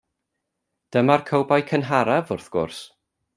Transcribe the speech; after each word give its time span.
Dyma'r 0.95 1.25
cowboi 1.27 1.59
cynharaf, 1.73 2.33
wrth 2.37 2.49
gwrs. 2.57 2.81